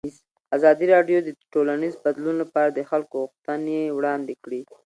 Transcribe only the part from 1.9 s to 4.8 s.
بدلون لپاره د خلکو غوښتنې وړاندې کړي.